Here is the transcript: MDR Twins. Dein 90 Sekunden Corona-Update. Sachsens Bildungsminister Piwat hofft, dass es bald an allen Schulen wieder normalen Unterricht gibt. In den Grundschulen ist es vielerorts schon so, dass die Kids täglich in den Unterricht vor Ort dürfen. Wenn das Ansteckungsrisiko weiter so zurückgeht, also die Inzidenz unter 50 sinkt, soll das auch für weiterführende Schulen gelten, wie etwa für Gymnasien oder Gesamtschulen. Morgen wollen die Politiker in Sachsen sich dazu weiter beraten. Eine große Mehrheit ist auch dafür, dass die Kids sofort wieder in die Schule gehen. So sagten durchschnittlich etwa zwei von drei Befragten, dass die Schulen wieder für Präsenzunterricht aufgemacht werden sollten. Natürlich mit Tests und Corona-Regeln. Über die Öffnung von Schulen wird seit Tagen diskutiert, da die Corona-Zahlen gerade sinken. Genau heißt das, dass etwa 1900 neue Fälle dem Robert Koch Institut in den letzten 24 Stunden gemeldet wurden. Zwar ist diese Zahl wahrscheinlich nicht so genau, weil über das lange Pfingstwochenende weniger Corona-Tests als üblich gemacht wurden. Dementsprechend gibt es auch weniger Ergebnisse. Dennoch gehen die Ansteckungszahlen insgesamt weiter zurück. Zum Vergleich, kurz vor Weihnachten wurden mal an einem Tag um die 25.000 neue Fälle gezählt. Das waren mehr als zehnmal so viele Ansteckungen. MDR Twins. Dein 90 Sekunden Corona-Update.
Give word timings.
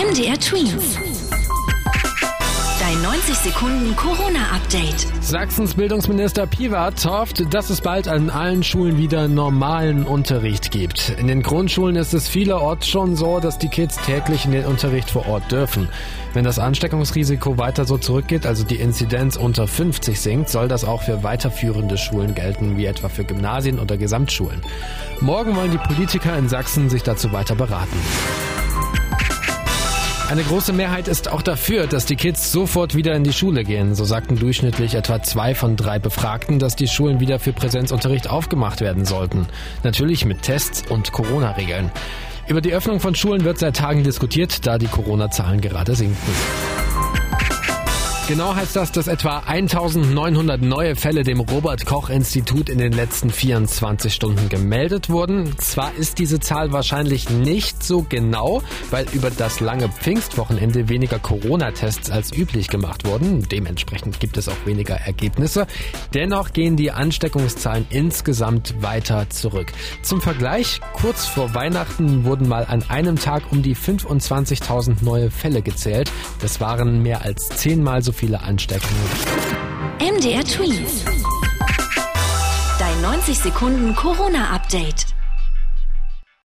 MDR 0.00 0.40
Twins. 0.40 0.96
Dein 2.80 3.02
90 3.02 3.34
Sekunden 3.34 3.94
Corona-Update. 3.96 5.06
Sachsens 5.20 5.74
Bildungsminister 5.74 6.46
Piwat 6.46 7.04
hofft, 7.04 7.52
dass 7.52 7.68
es 7.68 7.82
bald 7.82 8.08
an 8.08 8.30
allen 8.30 8.62
Schulen 8.62 8.96
wieder 8.96 9.28
normalen 9.28 10.06
Unterricht 10.06 10.70
gibt. 10.70 11.14
In 11.18 11.26
den 11.26 11.42
Grundschulen 11.42 11.96
ist 11.96 12.14
es 12.14 12.28
vielerorts 12.28 12.88
schon 12.88 13.14
so, 13.14 13.40
dass 13.40 13.58
die 13.58 13.68
Kids 13.68 13.96
täglich 13.96 14.46
in 14.46 14.52
den 14.52 14.64
Unterricht 14.64 15.10
vor 15.10 15.28
Ort 15.28 15.52
dürfen. 15.52 15.90
Wenn 16.32 16.44
das 16.44 16.58
Ansteckungsrisiko 16.58 17.58
weiter 17.58 17.84
so 17.84 17.98
zurückgeht, 17.98 18.46
also 18.46 18.64
die 18.64 18.76
Inzidenz 18.76 19.36
unter 19.36 19.68
50 19.68 20.18
sinkt, 20.18 20.48
soll 20.48 20.68
das 20.68 20.86
auch 20.86 21.02
für 21.02 21.22
weiterführende 21.22 21.98
Schulen 21.98 22.34
gelten, 22.34 22.78
wie 22.78 22.86
etwa 22.86 23.10
für 23.10 23.24
Gymnasien 23.24 23.78
oder 23.78 23.98
Gesamtschulen. 23.98 24.62
Morgen 25.20 25.54
wollen 25.56 25.72
die 25.72 25.78
Politiker 25.78 26.38
in 26.38 26.48
Sachsen 26.48 26.88
sich 26.88 27.02
dazu 27.02 27.32
weiter 27.32 27.54
beraten. 27.54 27.98
Eine 30.30 30.44
große 30.44 30.72
Mehrheit 30.72 31.08
ist 31.08 31.28
auch 31.28 31.42
dafür, 31.42 31.88
dass 31.88 32.06
die 32.06 32.14
Kids 32.14 32.52
sofort 32.52 32.94
wieder 32.94 33.16
in 33.16 33.24
die 33.24 33.32
Schule 33.32 33.64
gehen. 33.64 33.96
So 33.96 34.04
sagten 34.04 34.38
durchschnittlich 34.38 34.94
etwa 34.94 35.20
zwei 35.20 35.56
von 35.56 35.74
drei 35.74 35.98
Befragten, 35.98 36.60
dass 36.60 36.76
die 36.76 36.86
Schulen 36.86 37.18
wieder 37.18 37.40
für 37.40 37.52
Präsenzunterricht 37.52 38.30
aufgemacht 38.30 38.80
werden 38.80 39.04
sollten. 39.04 39.48
Natürlich 39.82 40.24
mit 40.24 40.42
Tests 40.42 40.84
und 40.88 41.10
Corona-Regeln. 41.10 41.90
Über 42.46 42.60
die 42.60 42.72
Öffnung 42.72 43.00
von 43.00 43.16
Schulen 43.16 43.42
wird 43.42 43.58
seit 43.58 43.74
Tagen 43.74 44.04
diskutiert, 44.04 44.68
da 44.68 44.78
die 44.78 44.86
Corona-Zahlen 44.86 45.60
gerade 45.60 45.96
sinken. 45.96 46.32
Genau 48.30 48.54
heißt 48.54 48.76
das, 48.76 48.92
dass 48.92 49.08
etwa 49.08 49.42
1900 49.44 50.62
neue 50.62 50.94
Fälle 50.94 51.24
dem 51.24 51.40
Robert 51.40 51.84
Koch 51.84 52.10
Institut 52.10 52.68
in 52.68 52.78
den 52.78 52.92
letzten 52.92 53.28
24 53.28 54.14
Stunden 54.14 54.48
gemeldet 54.48 55.10
wurden. 55.10 55.58
Zwar 55.58 55.92
ist 55.96 56.20
diese 56.20 56.38
Zahl 56.38 56.70
wahrscheinlich 56.70 57.28
nicht 57.28 57.82
so 57.82 58.06
genau, 58.08 58.62
weil 58.92 59.06
über 59.14 59.32
das 59.32 59.58
lange 59.58 59.88
Pfingstwochenende 59.88 60.88
weniger 60.88 61.18
Corona-Tests 61.18 62.12
als 62.12 62.32
üblich 62.32 62.68
gemacht 62.68 63.04
wurden. 63.04 63.48
Dementsprechend 63.48 64.20
gibt 64.20 64.36
es 64.36 64.48
auch 64.48 64.64
weniger 64.64 64.94
Ergebnisse. 64.94 65.66
Dennoch 66.14 66.52
gehen 66.52 66.76
die 66.76 66.92
Ansteckungszahlen 66.92 67.84
insgesamt 67.90 68.80
weiter 68.80 69.28
zurück. 69.30 69.72
Zum 70.02 70.20
Vergleich, 70.20 70.80
kurz 70.92 71.26
vor 71.26 71.52
Weihnachten 71.54 72.24
wurden 72.24 72.46
mal 72.46 72.64
an 72.64 72.84
einem 72.90 73.18
Tag 73.18 73.50
um 73.50 73.64
die 73.64 73.74
25.000 73.74 75.02
neue 75.02 75.32
Fälle 75.32 75.62
gezählt. 75.62 76.12
Das 76.38 76.60
waren 76.60 77.02
mehr 77.02 77.24
als 77.24 77.48
zehnmal 77.48 78.02
so 78.02 78.19
viele 78.20 78.42
Ansteckungen. 78.42 79.00
MDR 79.98 80.44
Twins. 80.44 81.06
Dein 82.78 83.00
90 83.00 83.38
Sekunden 83.38 83.96
Corona-Update. 83.96 85.06